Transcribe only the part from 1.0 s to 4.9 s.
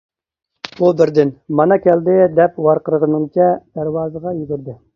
بىردىن: «مانا كەلدى!» دەپ ۋارقىرىغىنىچە دەرۋازىغا يۈگۈردى.